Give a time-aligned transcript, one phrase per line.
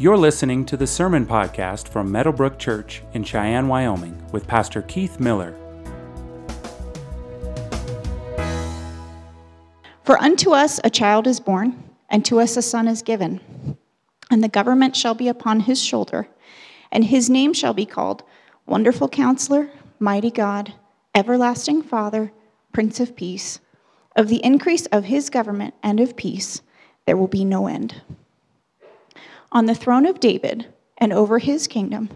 [0.00, 5.18] You're listening to the Sermon Podcast from Meadowbrook Church in Cheyenne, Wyoming, with Pastor Keith
[5.18, 5.56] Miller.
[10.04, 13.40] For unto us a child is born, and to us a son is given,
[14.30, 16.28] and the government shall be upon his shoulder,
[16.92, 18.22] and his name shall be called
[18.66, 19.68] Wonderful Counselor,
[19.98, 20.74] Mighty God,
[21.12, 22.30] Everlasting Father,
[22.72, 23.58] Prince of Peace.
[24.14, 26.62] Of the increase of his government and of peace,
[27.04, 28.00] there will be no end
[29.52, 30.66] on the throne of David
[30.98, 32.10] and over his kingdom,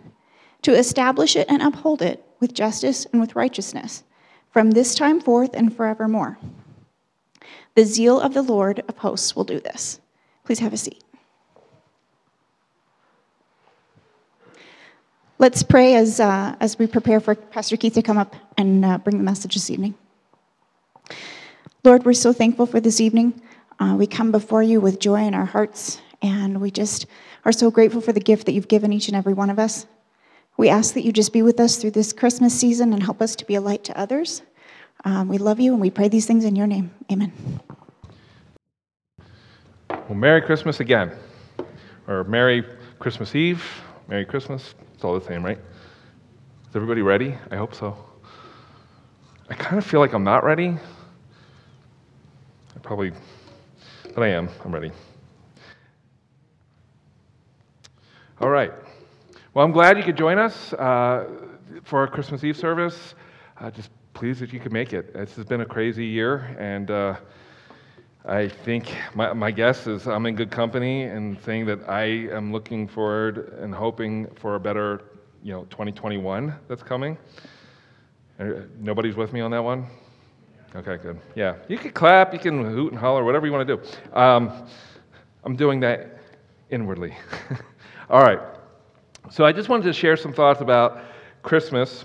[0.62, 4.04] to establish it and uphold it with justice and with righteousness,
[4.50, 6.38] from this time forth and forevermore.
[7.74, 10.00] The zeal of the Lord of hosts will do this.
[10.44, 11.02] Please have a seat.
[15.38, 18.98] Let's pray as, uh, as we prepare for Pastor Keith to come up and uh,
[18.98, 19.94] bring the message this evening.
[21.82, 23.42] Lord, we're so thankful for this evening.
[23.80, 27.06] Uh, we come before you with joy in our hearts and we just
[27.44, 29.86] are so grateful for the gift that you've given each and every one of us.
[30.56, 33.34] We ask that you just be with us through this Christmas season and help us
[33.36, 34.42] to be a light to others.
[35.04, 36.92] Um, we love you and we pray these things in your name.
[37.10, 37.32] Amen.
[39.90, 41.12] Well, Merry Christmas again.
[42.06, 42.64] Or Merry
[42.98, 43.64] Christmas Eve.
[44.08, 44.74] Merry Christmas.
[44.94, 45.58] It's all the same, right?
[45.58, 47.36] Is everybody ready?
[47.50, 47.96] I hope so.
[49.48, 50.68] I kind of feel like I'm not ready.
[50.68, 50.78] I
[52.82, 53.12] probably,
[54.14, 54.48] but I am.
[54.64, 54.92] I'm ready.
[58.42, 58.72] All right.
[59.54, 61.28] Well, I'm glad you could join us uh,
[61.84, 63.14] for our Christmas Eve service.
[63.60, 65.14] Uh, just pleased that you could make it.
[65.14, 67.16] This has been a crazy year, and uh,
[68.24, 72.50] I think my, my guess is I'm in good company and saying that I am
[72.50, 75.02] looking forward and hoping for a better,
[75.44, 77.16] you know, 2021 that's coming.
[78.40, 79.86] Uh, nobody's with me on that one?
[80.74, 81.20] Okay, good.
[81.36, 84.16] Yeah, you can clap, you can hoot and holler, whatever you want to do.
[84.18, 84.66] Um,
[85.44, 86.18] I'm doing that
[86.70, 87.16] inwardly.
[88.12, 88.40] All right.
[89.30, 91.02] So I just wanted to share some thoughts about
[91.42, 92.04] Christmas.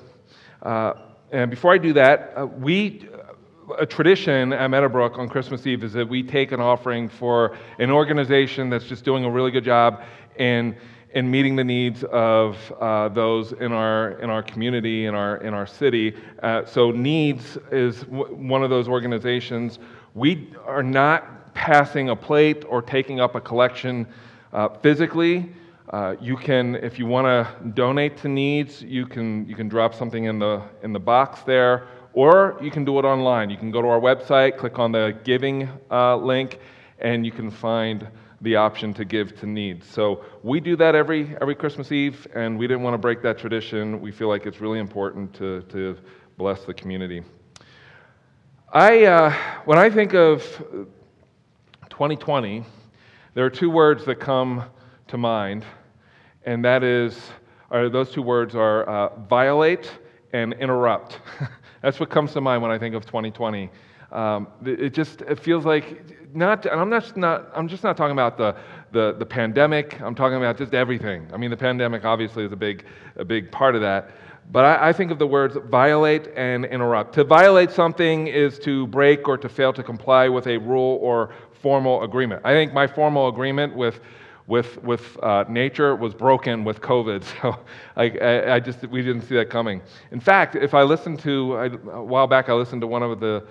[0.64, 0.94] Uh,
[1.34, 3.10] and before I do that, uh, we
[3.78, 7.92] a tradition at Meadowbrook on Christmas Eve is that we take an offering for an
[7.92, 10.02] organization that's just doing a really good job
[10.38, 10.78] in,
[11.14, 15.54] in meeting the needs of uh, those in our, in our community, in our, in
[15.54, 16.16] our city.
[16.42, 19.80] Uh, so, Needs is w- one of those organizations.
[20.14, 24.08] We are not passing a plate or taking up a collection
[24.54, 25.50] uh, physically.
[25.90, 29.94] Uh, you can, if you want to donate to needs, you can, you can drop
[29.94, 33.50] something in the, in the box there, or you can do it online.
[33.50, 36.60] You can go to our website, click on the giving uh, link,
[37.00, 38.06] and you can find
[38.42, 39.88] the option to give to needs.
[39.88, 43.38] So we do that every, every Christmas Eve, and we didn't want to break that
[43.38, 44.02] tradition.
[44.02, 45.98] We feel like it's really important to, to
[46.38, 47.24] bless the community.
[48.74, 49.34] I, uh,
[49.64, 50.44] when I think of
[51.90, 52.66] 2020,
[53.36, 54.66] there are two words that come
[55.08, 55.66] to mind,
[56.46, 57.32] and that is,
[57.70, 59.92] or those two words are uh, violate
[60.34, 61.20] and interrupt.
[61.82, 63.70] That's what comes to mind when I think of 2020.
[64.12, 68.14] Um, it just it feels like not, and I'm not, not I'm just not talking
[68.14, 68.56] about the,
[68.92, 70.00] the, the pandemic.
[70.02, 71.28] I'm talking about just everything.
[71.34, 72.86] I mean, the pandemic obviously is a big,
[73.16, 74.12] a big part of that.
[74.50, 77.14] But I, I, think of the words violate and interrupt.
[77.16, 81.34] To violate something is to break or to fail to comply with a rule or
[81.62, 82.42] formal agreement.
[82.46, 84.00] I think my formal agreement with
[84.48, 87.24] with, with uh, nature was broken with COVID.
[87.42, 87.60] So
[87.96, 89.82] I, I, just, we didn't see that coming.
[90.12, 93.20] In fact, if I listened to, I, a while back, I listened to one of
[93.20, 93.46] the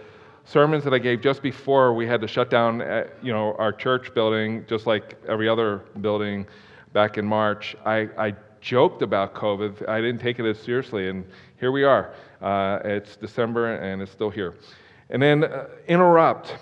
[0.45, 3.73] sermons that I gave just before we had to shut down, uh, you know, our
[3.73, 6.47] church building, just like every other building
[6.93, 7.77] back in March.
[7.85, 9.89] I, I joked about COVID.
[9.89, 11.25] I didn't take it as seriously, and
[11.61, 12.15] here we are.
[12.41, 14.55] Uh, it's December, and it's still here.
[15.11, 16.57] And then uh, interrupt.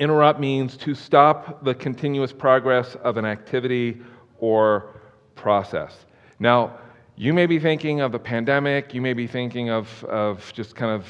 [0.00, 4.00] Interrupt means to stop the continuous progress of an activity
[4.38, 4.98] or
[5.34, 6.06] process.
[6.38, 6.78] Now,
[7.16, 10.90] you may be thinking of the pandemic, you may be thinking of, of just kind
[10.90, 11.06] of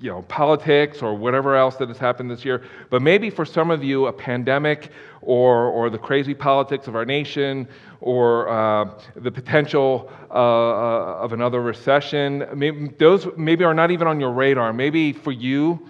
[0.00, 3.70] you know, politics or whatever else that has happened this year, but maybe for some
[3.70, 4.90] of you, a pandemic
[5.22, 7.68] or, or the crazy politics of our nation
[8.00, 14.08] or uh, the potential uh, uh, of another recession, maybe, those maybe are not even
[14.08, 14.72] on your radar.
[14.72, 15.86] Maybe for you,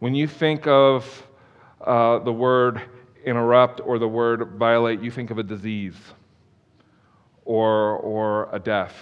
[0.00, 1.27] when you think of
[1.80, 2.82] uh, the word
[3.24, 5.96] interrupt or the word violate, you think of a disease
[7.44, 8.94] or, or a death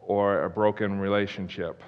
[0.00, 1.82] or a broken relationship,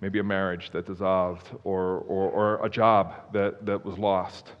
[0.00, 4.52] maybe a marriage that dissolved or, or, or a job that, that was lost.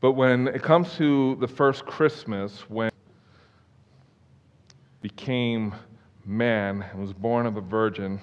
[0.00, 2.90] But when it comes to the first Christmas, when
[5.00, 5.74] became
[6.26, 8.20] man and was born of a virgin,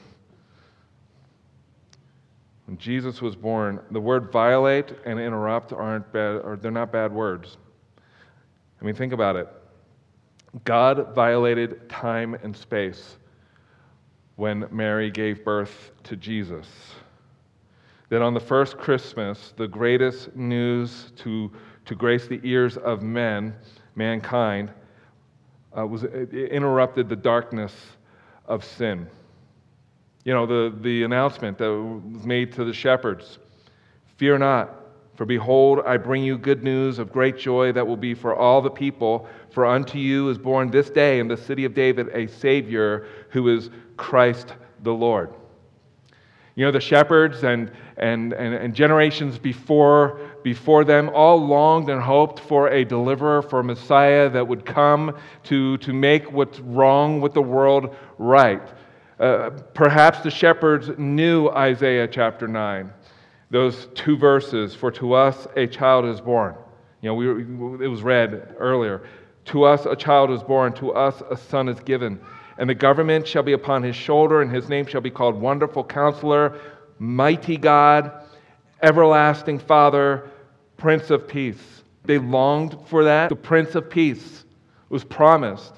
[2.71, 7.11] when Jesus was born, the word violate and interrupt aren't bad, or they're not bad
[7.11, 7.57] words.
[8.81, 9.49] I mean, think about it.
[10.63, 13.17] God violated time and space
[14.37, 16.65] when Mary gave birth to Jesus.
[18.07, 21.51] That on the first Christmas, the greatest news to,
[21.83, 23.53] to grace the ears of men,
[23.95, 24.71] mankind,
[25.77, 27.75] uh, was interrupted the darkness
[28.45, 29.07] of sin.
[30.23, 33.39] You know, the, the announcement that was made to the shepherds
[34.21, 34.75] Fear not,
[35.15, 38.61] for behold, I bring you good news of great joy that will be for all
[38.61, 39.27] the people.
[39.49, 43.49] For unto you is born this day in the city of David a Savior who
[43.49, 44.53] is Christ
[44.83, 45.33] the Lord.
[46.53, 51.99] You know, the shepherds and, and, and, and, generations before, before them all longed and
[51.99, 57.21] hoped for a deliverer, for a Messiah that would come to, to make what's wrong
[57.21, 58.61] with the world right.
[59.21, 62.91] Uh, perhaps the shepherds knew Isaiah chapter 9,
[63.51, 66.55] those two verses, for to us a child is born.
[67.01, 69.03] You know, we, it was read earlier.
[69.45, 72.19] To us a child is born, to us a son is given.
[72.57, 75.83] And the government shall be upon his shoulder, and his name shall be called Wonderful
[75.83, 76.59] Counselor,
[76.97, 78.25] Mighty God,
[78.81, 80.31] Everlasting Father,
[80.77, 81.83] Prince of Peace.
[82.05, 83.29] They longed for that.
[83.29, 84.45] The Prince of Peace
[84.89, 85.75] was promised.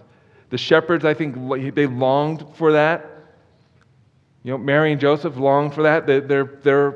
[0.50, 1.36] The shepherds, I think,
[1.76, 3.10] they longed for that.
[4.44, 6.06] You know, Mary and Joseph longed for that.
[6.06, 6.92] Their, their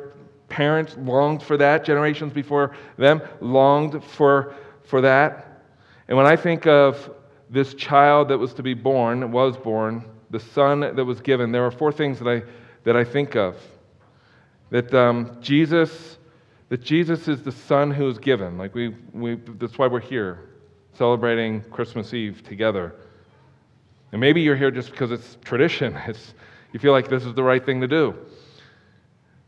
[0.49, 1.85] parents longed for that.
[1.85, 5.63] Generations before them longed for, for that.
[6.07, 7.09] And when I think of
[7.49, 11.65] this child that was to be born, was born, the son that was given, there
[11.65, 12.44] are four things that I,
[12.83, 13.55] that I think of.
[14.69, 16.17] That um, Jesus,
[16.67, 18.57] that Jesus is the son who is given.
[18.57, 20.49] Like we, we, that's why we're here,
[20.94, 22.95] celebrating Christmas Eve together.
[24.11, 25.97] And maybe you're here just because it's tradition.
[26.07, 26.33] It's,
[26.73, 28.15] you feel like this is the right thing to do.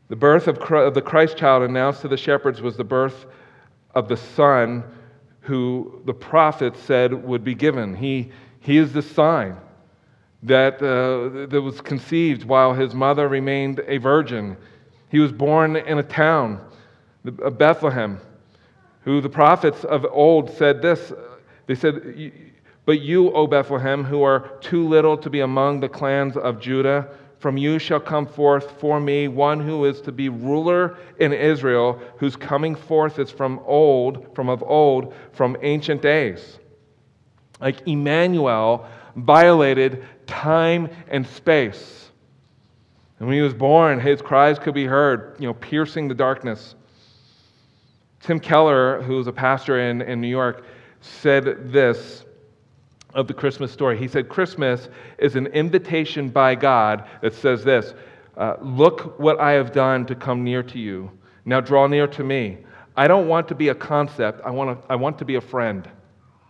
[0.09, 3.25] The birth of the Christ child announced to the shepherds was the birth
[3.93, 4.83] of the Son
[5.41, 7.95] who the prophet said would be given.
[7.95, 9.57] He, he is the sign
[10.43, 14.57] that, uh, that was conceived while his mother remained a virgin.
[15.09, 16.61] He was born in a town,
[17.23, 18.19] Bethlehem,
[19.03, 21.11] who the prophets of old said this.
[21.67, 22.48] They said,
[22.89, 27.07] but you, O Bethlehem, who are too little to be among the clans of Judah,
[27.37, 32.01] from you shall come forth for me one who is to be ruler in Israel,
[32.17, 36.57] whose coming forth is from old, from of old, from ancient days.
[37.61, 42.09] Like Emmanuel violated time and space.
[43.19, 46.73] And when he was born, his cries could be heard, you know, piercing the darkness.
[48.19, 50.65] Tim Keller, who's a pastor in, in New York,
[51.01, 52.25] said this
[53.13, 53.97] of the Christmas story.
[53.97, 57.93] He said, Christmas is an invitation by God that says this
[58.37, 61.11] uh, Look what I have done to come near to you.
[61.45, 62.59] Now draw near to me.
[62.95, 65.41] I don't want to be a concept, I want to, I want to be a
[65.41, 65.89] friend.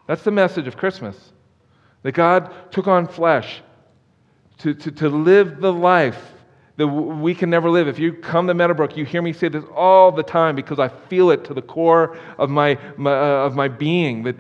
[0.07, 1.33] That's the message of Christmas.
[2.01, 3.61] That God took on flesh
[4.59, 6.33] to, to, to live the life
[6.79, 7.89] that we can never live.
[7.89, 10.87] If you come to Meadowbrook, you hear me say this all the time because I
[10.87, 14.23] feel it to the core of my, my uh, of my being.
[14.23, 14.37] That,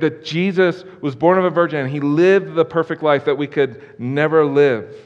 [0.00, 3.46] that Jesus was born of a virgin and he lived the perfect life that we
[3.46, 4.96] could never live.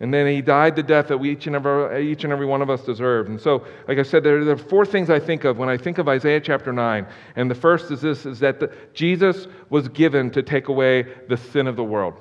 [0.00, 2.60] And then he died the death that we each and, every, each and every one
[2.60, 3.28] of us deserved.
[3.28, 5.76] And so, like I said, there, there, are four things I think of when I
[5.76, 7.06] think of Isaiah chapter 9.
[7.36, 11.36] And the first is this, is that the, Jesus was given to take away the
[11.36, 12.14] sin of the world.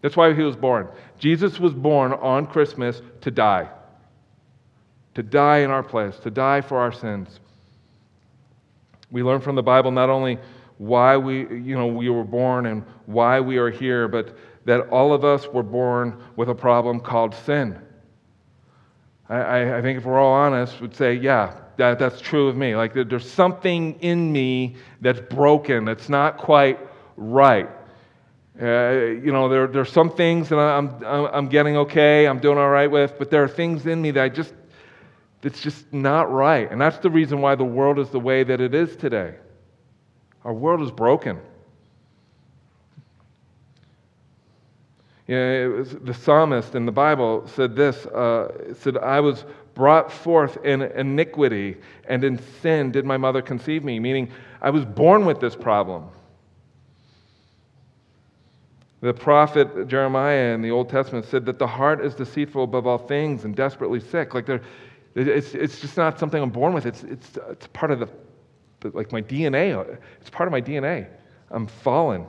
[0.00, 0.88] That's why he was born.
[1.18, 3.68] Jesus was born on Christmas to die.
[5.14, 7.40] To die in our place, to die for our sins.
[9.10, 10.38] We learn from the Bible not only
[10.76, 15.12] why we, you know, we were born and why we are here, but that all
[15.12, 17.78] of us were born with a problem called sin.
[19.28, 22.76] I, I think if we're all honest, would say, yeah, that, that's true of me.
[22.76, 26.78] Like there's something in me that's broken, that's not quite
[27.16, 27.68] right.
[28.60, 32.70] Uh, you know, there, there's some things that I'm, I'm, getting okay, I'm doing all
[32.70, 34.52] right with, but there are things in me that I just,
[35.42, 36.68] that's just not right.
[36.70, 39.34] And that's the reason why the world is the way that it is today.
[40.44, 41.38] Our world is broken.
[45.28, 50.56] You know the psalmist in the Bible said this uh, said, I was brought forth
[50.64, 51.76] in iniquity,
[52.08, 54.30] and in sin did my mother conceive me, meaning
[54.62, 56.08] I was born with this problem.
[59.00, 62.98] The prophet Jeremiah in the Old Testament said that the heart is deceitful above all
[62.98, 64.34] things and desperately sick.
[64.34, 64.48] Like
[65.14, 68.08] it's, it's just not something I'm born with, it's, it's, it's part of the
[68.92, 69.98] like my DNA.
[70.20, 71.08] It's part of my DNA.
[71.50, 72.26] I'm fallen.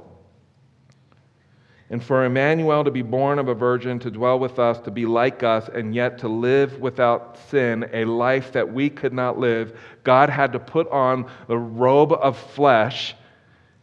[1.92, 5.06] and for Emmanuel to be born of a virgin, to dwell with us, to be
[5.06, 9.80] like us, and yet to live without sin, a life that we could not live,
[10.04, 13.16] God had to put on the robe of flesh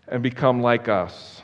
[0.09, 1.43] and become like us.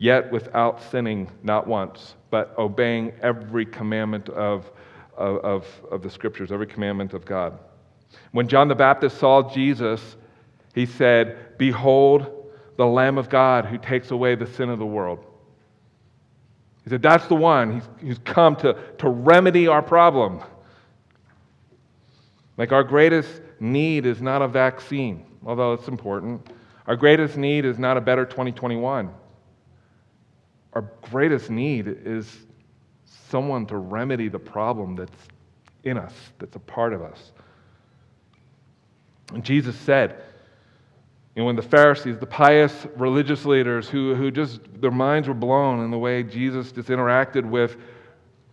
[0.00, 4.72] Yet without sinning, not once, but obeying every commandment of,
[5.14, 7.58] of, of, the scriptures, every commandment of God.
[8.32, 10.16] When John the Baptist saw Jesus,
[10.74, 15.22] he said, Behold, the Lamb of God who takes away the sin of the world.
[16.82, 17.74] He said, That's the one.
[17.74, 20.40] He's, he's come to, to remedy our problem.
[22.56, 26.50] Like our greatest need is not a vaccine, although it's important.
[26.86, 29.10] Our greatest need is not a better 2021.
[30.72, 32.46] Our greatest need is
[33.04, 35.28] someone to remedy the problem that's
[35.84, 37.32] in us, that's a part of us.
[39.32, 40.22] And Jesus said,
[41.36, 45.84] and when the Pharisees, the pious religious leaders who, who just, their minds were blown
[45.84, 47.76] in the way Jesus just interacted with,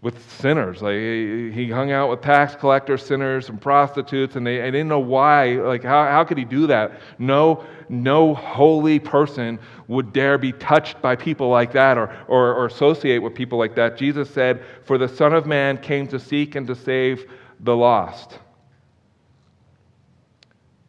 [0.02, 0.82] with sinners.
[0.82, 5.00] Like he, hung out with tax collectors, sinners, and prostitutes, and they, they didn't know
[5.00, 5.54] why.
[5.54, 7.02] Like, how, how could he do that?
[7.18, 12.66] No, no holy person would dare be touched by people like that or, or, or
[12.68, 13.98] associate with people like that.
[13.98, 17.26] Jesus said, For the Son of Man came to seek and to save
[17.62, 18.40] the lost.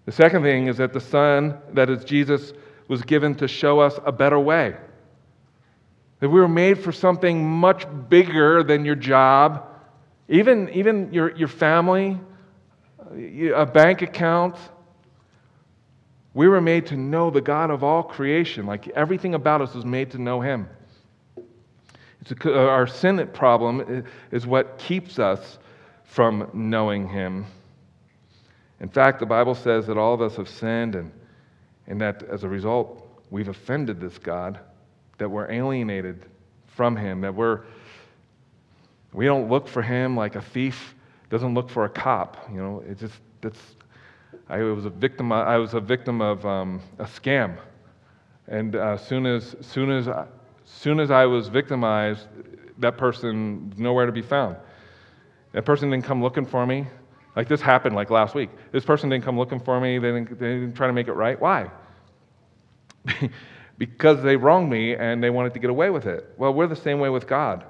[0.05, 2.53] The second thing is that the Son, that is Jesus,
[2.88, 4.75] was given to show us a better way.
[6.21, 9.67] That we were made for something much bigger than your job,
[10.29, 12.19] even, even your, your family,
[13.55, 14.57] a bank account.
[16.35, 18.67] We were made to know the God of all creation.
[18.67, 20.69] Like everything about us was made to know Him.
[22.21, 25.59] It's a, uh, our sin problem is what keeps us
[26.05, 27.47] from knowing Him.
[28.81, 31.11] In fact, the Bible says that all of us have sinned, and,
[31.87, 34.61] and that as a result, we've offended this God,
[35.19, 36.27] that we're alienated
[36.67, 37.65] from Him, that we're,
[39.13, 40.95] we don't look for Him like a thief
[41.31, 42.49] doesn't look for a cop.
[42.51, 43.61] You know, it just, that's,
[44.49, 47.59] I was a victim, I was a victim of um, a scam.
[48.47, 50.09] And uh, soon as, soon as,
[50.65, 52.27] soon as I was victimized,
[52.79, 54.57] that person nowhere to be found.
[55.53, 56.87] That person didn't come looking for me.
[57.37, 58.51] Like this happened like last week.
[58.73, 61.13] This person didn't come looking for me, they didn't, they didn't try to make it
[61.13, 61.39] right.
[61.39, 61.71] Why?
[63.79, 66.29] because they wronged me and they wanted to get away with it.
[66.37, 67.65] Well, we're the same way with God.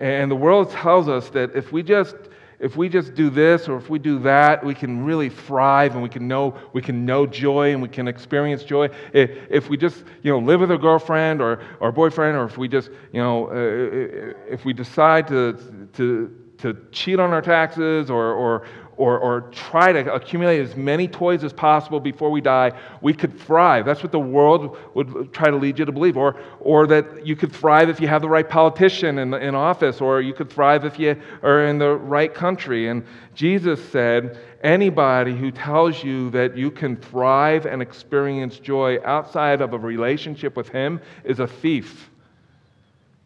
[0.00, 2.16] And the world tells us that if we just
[2.60, 6.02] if we just do this or if we do that, we can really thrive and
[6.02, 8.90] we can know we can know joy and we can experience joy.
[9.12, 12.68] If we just you know live with a girlfriend or or boyfriend, or if we
[12.68, 18.32] just you know uh, if we decide to to to cheat on our taxes or,
[18.32, 23.14] or, or, or try to accumulate as many toys as possible before we die, we
[23.14, 23.86] could thrive.
[23.86, 26.16] That's what the world would try to lead you to believe.
[26.16, 30.00] Or, or that you could thrive if you have the right politician in, in office,
[30.00, 32.88] or you could thrive if you are in the right country.
[32.88, 39.60] And Jesus said, anybody who tells you that you can thrive and experience joy outside
[39.60, 42.10] of a relationship with Him is a thief.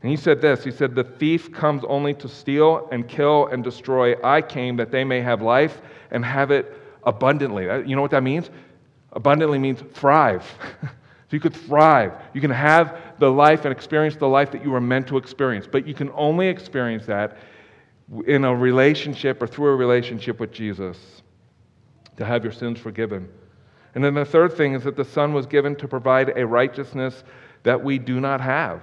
[0.02, 3.64] And he said this He said, The thief comes only to steal and kill and
[3.64, 4.14] destroy.
[4.22, 5.80] I came that they may have life
[6.10, 7.64] and have it abundantly.
[7.64, 8.50] You know what that means?
[9.12, 10.44] Abundantly means thrive.
[10.80, 10.88] so
[11.30, 12.12] you could thrive.
[12.32, 15.66] You can have the life and experience the life that you were meant to experience.
[15.70, 17.36] But you can only experience that
[18.26, 21.22] in a relationship or through a relationship with Jesus
[22.16, 23.28] to have your sins forgiven.
[23.94, 27.24] And then the third thing is that the Son was given to provide a righteousness
[27.62, 28.82] that we do not have.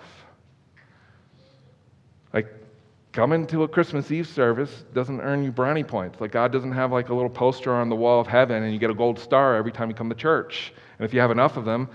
[3.11, 6.21] Coming to a Christmas Eve service doesn't earn you brownie points.
[6.21, 8.77] Like, God doesn't have like a little poster on the wall of heaven and you
[8.77, 10.71] get a gold star every time you come to church.
[10.99, 11.89] And if you have enough of them,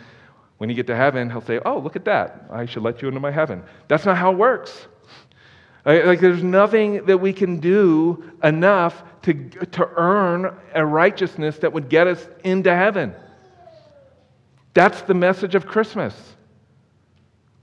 [0.58, 2.46] when you get to heaven, He'll say, Oh, look at that.
[2.50, 3.62] I should let you into my heaven.
[3.86, 4.88] That's not how it works.
[5.84, 11.90] Like, there's nothing that we can do enough to, to earn a righteousness that would
[11.90, 13.14] get us into heaven.
[14.72, 16.14] That's the message of Christmas.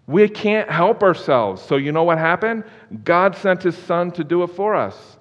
[0.07, 1.61] We can't help ourselves.
[1.61, 2.63] So, you know what happened?
[3.03, 5.17] God sent his son to do it for us.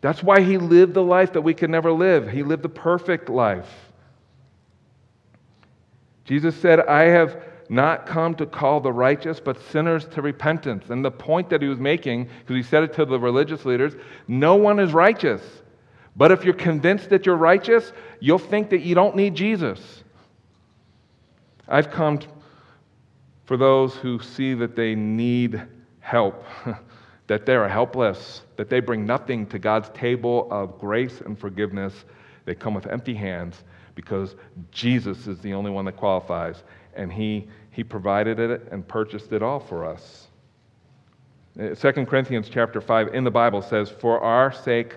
[0.00, 2.28] That's why he lived the life that we could never live.
[2.28, 3.70] He lived the perfect life.
[6.24, 10.90] Jesus said, I have not come to call the righteous, but sinners to repentance.
[10.90, 13.94] And the point that he was making, because he said it to the religious leaders,
[14.28, 15.40] no one is righteous.
[16.16, 20.04] But if you're convinced that you're righteous, you'll think that you don't need Jesus.
[21.68, 22.18] I've come
[23.44, 25.62] for those who see that they need
[26.00, 26.44] help,
[27.26, 32.04] that they are helpless, that they bring nothing to God's table of grace and forgiveness,
[32.44, 33.62] They come with empty hands
[33.94, 34.36] because
[34.70, 39.42] Jesus is the only one that qualifies, and He, he provided it and purchased it
[39.42, 40.28] all for us.
[41.56, 44.96] 2 uh, Corinthians chapter 5 in the Bible says, For our sake,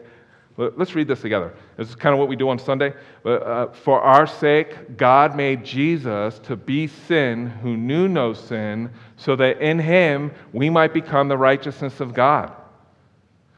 [0.57, 1.53] let's read this together.
[1.77, 2.93] This is kind of what we do on Sunday.
[3.25, 9.35] Uh, for our sake, God made Jesus to be sin who knew no sin, so
[9.35, 12.53] that in him we might become the righteousness of God.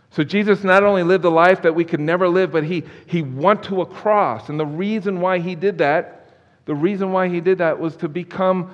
[0.10, 3.22] So Jesus not only lived a life that we could never live, but he, he
[3.22, 4.50] went to a cross.
[4.50, 6.30] And the reason why he did that,
[6.66, 8.72] the reason why he did that was to become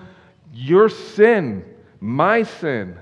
[0.54, 1.66] your sin,
[2.00, 2.98] my sin,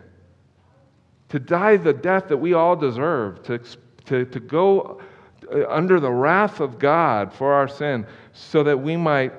[1.29, 3.59] to die the death that we all deserve, to,
[4.05, 5.03] to, to go uh,
[5.51, 9.33] Uh, under the wrath of God for our sin, so that we might,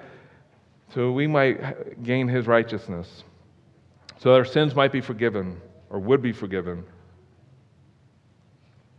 [0.94, 3.24] so we might gain his righteousness,
[4.18, 6.84] so that our sins might be forgiven or would be forgiven.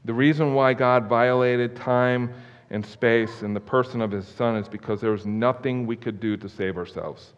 [0.05, 2.33] The reason why God violated time
[2.69, 6.19] and space in the person of his son is because there was nothing we could
[6.19, 7.33] do to save ourselves.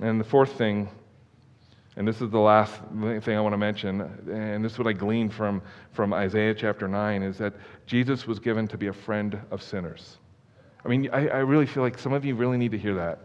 [0.00, 0.88] And the fourth thing
[1.96, 2.74] and this is the last
[3.22, 5.62] thing I want to mention, and this is what I gleaned from,
[5.92, 7.54] from Isaiah chapter 9, is that
[7.86, 10.18] Jesus was given to be a friend of sinners.
[10.84, 13.20] I mean, I, I really feel like some of you really need to hear that.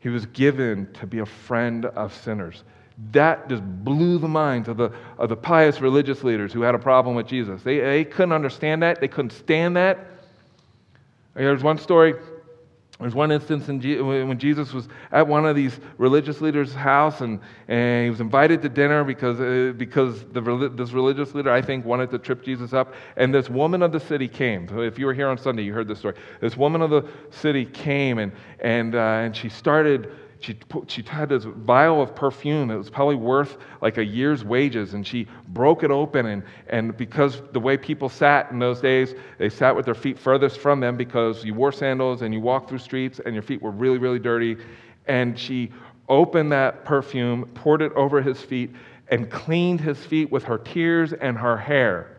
[0.00, 2.64] He was given to be a friend of sinners.
[3.12, 6.80] That just blew the minds of the, of the pious religious leaders who had a
[6.80, 7.62] problem with Jesus.
[7.62, 10.04] They, they couldn't understand that, they couldn't stand that.
[11.34, 12.14] There's one story
[13.02, 18.04] there's one instance when Jesus was at one of these religious leaders' house and, and
[18.04, 20.40] he was invited to dinner because, uh, because the,
[20.74, 22.94] this religious leader, I think, wanted to trip Jesus up.
[23.16, 24.68] And this woman of the city came.
[24.68, 26.14] So if you were here on Sunday, you heard this story.
[26.40, 30.10] This woman of the city came and, and, uh, and she started
[30.42, 34.44] she, put, she had this vial of perfume that was probably worth like a year's
[34.44, 36.26] wages, and she broke it open.
[36.26, 40.18] And, and because the way people sat in those days, they sat with their feet
[40.18, 43.62] furthest from them because you wore sandals and you walked through streets and your feet
[43.62, 44.56] were really, really dirty.
[45.06, 45.70] And she
[46.08, 48.70] opened that perfume, poured it over his feet,
[49.08, 52.16] and cleaned his feet with her tears and her hair.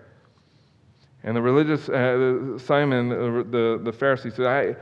[1.24, 4.76] And the religious, uh, Simon, the, the Pharisee, said, I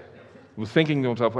[0.57, 1.35] was thinking to himself,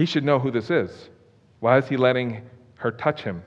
[0.00, 1.10] he should know who this is.
[1.58, 2.40] Why is he letting
[2.76, 3.42] her touch him?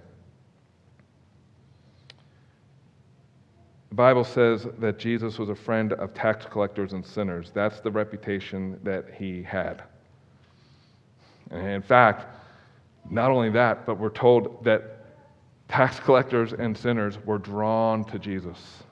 [3.90, 7.50] The Bible says that Jesus was a friend of tax collectors and sinners.
[7.56, 9.82] That's the reputation that he had.
[11.50, 12.28] And in fact,
[13.10, 15.08] not only that, but we're told that
[15.70, 18.84] tax collectors and sinners were drawn to Jesus.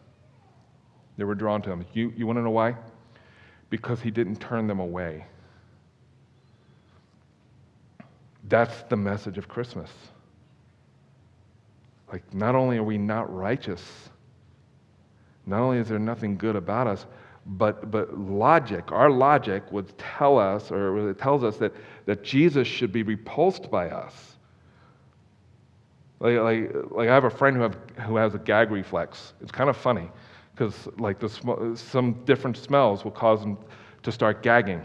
[1.16, 1.86] They were drawn to him.
[1.94, 2.76] You, you want to know why?
[3.70, 5.28] Because he didn't turn them away.
[8.52, 9.90] That's the message of Christmas.
[12.12, 13.82] Like, not only are we not righteous,
[15.46, 17.06] not only is there nothing good about us,
[17.46, 21.72] but, but logic, our logic would tell us, or it tells us that,
[22.06, 24.36] that Jesus should be repulsed by us.
[26.20, 29.32] Like, like, like I have a friend who, have, who has a gag reflex.
[29.40, 30.12] It's kind of funny
[30.54, 33.58] because like the sm- some different smells will cause him
[34.04, 34.84] to start gagging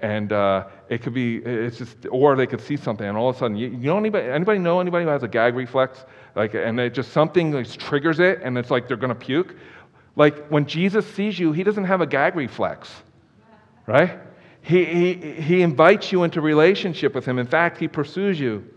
[0.00, 3.36] and uh, it could be it's just or they could see something and all of
[3.36, 6.04] a sudden you, you know anybody anybody know anybody who has a gag reflex?
[6.34, 9.56] Like and it just something like, triggers it and it's like they're going to puke?
[10.16, 12.90] Like when jesus sees you he doesn't have a gag reflex
[13.86, 14.18] right?
[14.62, 17.38] He, he, he invites you into relationship with him.
[17.38, 18.68] In fact he pursues you.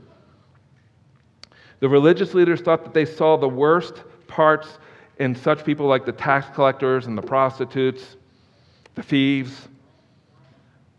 [1.80, 4.80] The religious leaders thought that they saw the worst parts
[5.18, 8.16] in such people like the tax collectors and the prostitutes
[8.96, 9.68] the thieves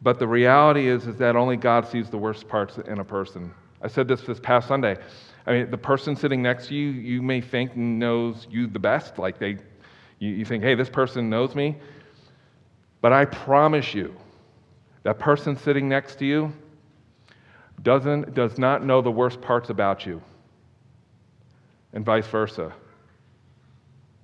[0.02, 3.52] but the reality is, is that only God sees the worst parts in a person.
[3.82, 4.96] I said this this past Sunday.
[5.46, 9.18] I mean, the person sitting next to you, you may think knows you the best.
[9.18, 9.56] Like they,
[10.18, 11.76] you, you think, hey, this person knows me.
[13.00, 14.14] But I promise you,
[15.02, 16.52] that person sitting next to you
[17.82, 20.20] doesn't, does not know the worst parts about you,
[21.94, 22.72] and vice versa.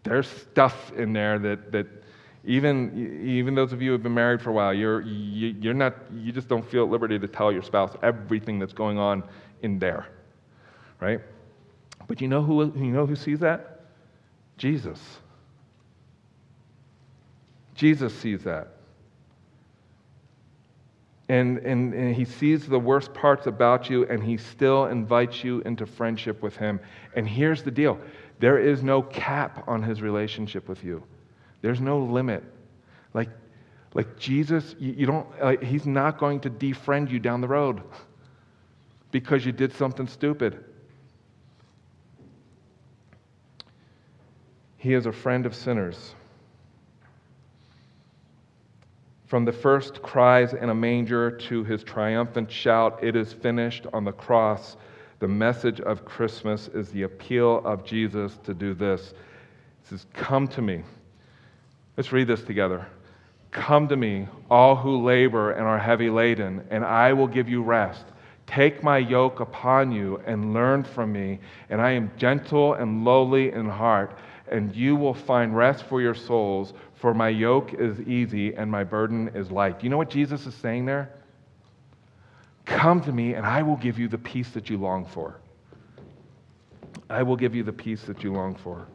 [0.04, 1.86] There's stuff in there that, that
[2.46, 5.74] even, even those of you who have been married for a while, you're, you, you're
[5.74, 9.24] not, you just don't feel at liberty to tell your spouse everything that's going on
[9.62, 10.06] in there,
[11.00, 11.20] right?
[12.06, 13.80] But you know who, you know who sees that?
[14.58, 15.00] Jesus.
[17.74, 18.68] Jesus sees that.
[21.28, 25.60] And, and, and, he sees the worst parts about you, and he still invites you
[25.62, 26.78] into friendship with him.
[27.16, 27.98] And here's the deal
[28.38, 31.02] there is no cap on his relationship with you.
[31.66, 32.44] There's no limit.
[33.12, 33.28] Like,
[33.92, 37.82] like Jesus, you, you don't, like, he's not going to defriend you down the road
[39.10, 40.64] because you did something stupid.
[44.76, 46.14] He is a friend of sinners.
[49.24, 54.04] From the first cries in a manger to his triumphant shout, It is finished on
[54.04, 54.76] the cross,
[55.18, 59.14] the message of Christmas is the appeal of Jesus to do this.
[59.82, 60.84] He says, Come to me.
[61.96, 62.86] Let's read this together.
[63.50, 67.62] Come to me, all who labor and are heavy laden, and I will give you
[67.62, 68.04] rest.
[68.46, 73.50] Take my yoke upon you and learn from me, and I am gentle and lowly
[73.50, 78.54] in heart, and you will find rest for your souls, for my yoke is easy
[78.54, 79.82] and my burden is light.
[79.82, 81.10] You know what Jesus is saying there?
[82.66, 85.40] Come to me, and I will give you the peace that you long for.
[87.08, 88.86] I will give you the peace that you long for.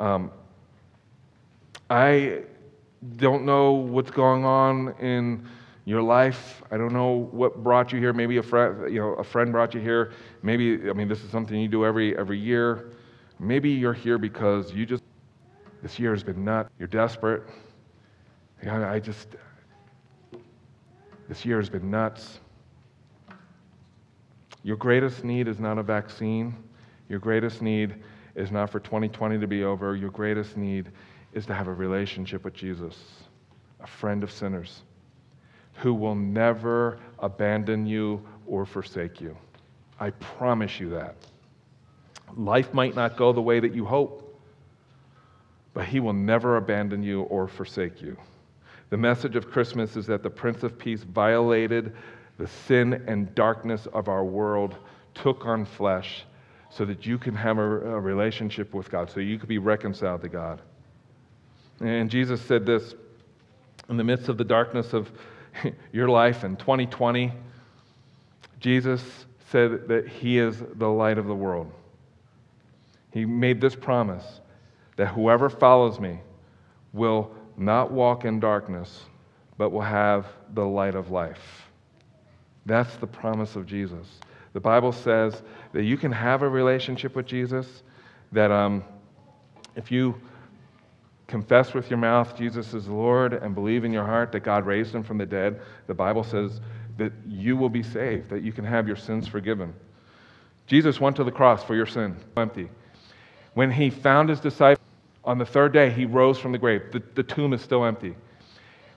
[0.00, 0.30] Um,
[1.90, 2.40] I
[3.16, 5.46] don't know what's going on in
[5.84, 6.62] your life.
[6.70, 8.14] I don't know what brought you here.
[8.14, 10.12] Maybe a friend, you know, a friend brought you here.
[10.42, 12.92] Maybe, I mean, this is something you do every, every year.
[13.38, 15.02] Maybe you're here because you just,
[15.82, 16.70] this year has been nuts.
[16.78, 17.42] You're desperate.
[18.66, 19.28] I just,
[21.28, 22.40] this year has been nuts.
[24.62, 26.56] Your greatest need is not a vaccine.
[27.10, 27.96] Your greatest need
[28.34, 29.96] is not for 2020 to be over.
[29.96, 30.90] Your greatest need
[31.32, 32.96] is to have a relationship with Jesus,
[33.80, 34.82] a friend of sinners
[35.74, 39.36] who will never abandon you or forsake you.
[39.98, 41.16] I promise you that.
[42.36, 44.38] Life might not go the way that you hope,
[45.72, 48.16] but He will never abandon you or forsake you.
[48.90, 51.94] The message of Christmas is that the Prince of Peace violated
[52.38, 54.74] the sin and darkness of our world,
[55.14, 56.24] took on flesh,
[56.70, 60.22] so that you can have a, a relationship with God, so you can be reconciled
[60.22, 60.62] to God.
[61.80, 62.94] And Jesus said this
[63.88, 65.10] in the midst of the darkness of
[65.92, 67.32] your life in 2020.
[68.60, 69.02] Jesus
[69.50, 71.72] said that He is the light of the world.
[73.12, 74.40] He made this promise
[74.96, 76.20] that whoever follows me
[76.92, 79.04] will not walk in darkness,
[79.58, 81.66] but will have the light of life.
[82.66, 84.06] That's the promise of Jesus.
[84.52, 87.82] The Bible says that you can have a relationship with Jesus,
[88.32, 88.84] that um,
[89.76, 90.20] if you
[91.26, 94.92] confess with your mouth Jesus is Lord and believe in your heart that God raised
[94.92, 96.60] him from the dead, the Bible says
[96.98, 99.72] that you will be saved, that you can have your sins forgiven.
[100.66, 102.68] Jesus went to the cross for your sin, empty.
[103.54, 104.86] When he found his disciples
[105.24, 106.82] on the third day, he rose from the grave.
[106.92, 108.16] The, the tomb is still empty.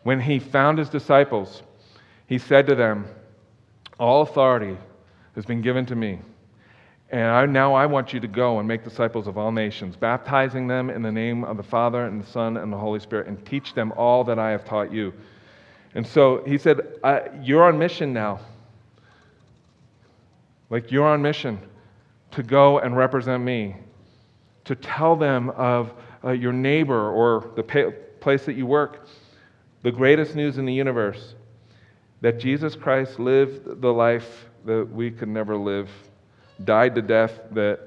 [0.03, 1.63] When he found his disciples,
[2.27, 3.05] he said to them,
[3.99, 4.77] All authority
[5.35, 6.19] has been given to me.
[7.09, 10.67] And I, now I want you to go and make disciples of all nations, baptizing
[10.67, 13.45] them in the name of the Father and the Son and the Holy Spirit, and
[13.45, 15.13] teach them all that I have taught you.
[15.95, 16.99] And so he said,
[17.41, 18.39] You're on mission now.
[20.69, 21.59] Like you're on mission
[22.31, 23.75] to go and represent me,
[24.65, 25.93] to tell them of
[26.23, 29.07] uh, your neighbor or the pa- place that you work
[29.83, 31.35] the greatest news in the universe
[32.21, 35.89] that Jesus Christ lived the life that we could never live
[36.63, 37.79] died the death that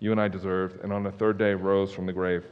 [0.00, 2.44] you and I deserved, and on the third day rose from the grave.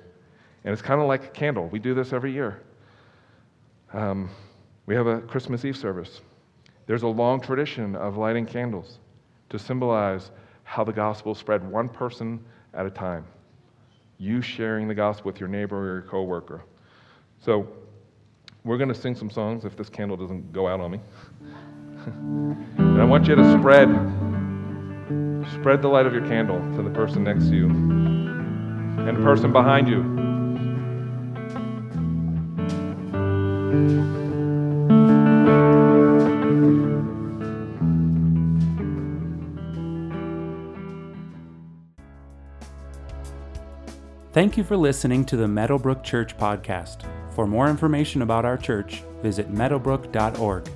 [0.65, 1.69] And it's kind of like a candle.
[1.69, 2.63] We do this every year.
[3.93, 4.31] Um,
[4.87, 6.21] we have a Christmas Eve service.
[6.87, 8.99] There's a long tradition of lighting candles
[9.51, 10.31] to symbolize
[10.65, 13.25] how the gospel spread one person at a time.
[14.19, 16.65] You sharing the gospel with your neighbor or your coworker.
[17.41, 17.69] So,
[18.65, 21.01] we're going to sing some songs if this candle doesn't go out on me.
[22.95, 23.89] and I want you to spread
[25.53, 29.53] Spread the light of your candle to the person next to you and the person
[29.53, 30.03] behind you.
[44.33, 47.07] Thank you for listening to the Meadowbrook Church podcast.
[47.31, 50.69] For more information about our church, visit meadowbrook.org.